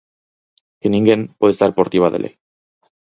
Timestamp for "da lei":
2.13-2.33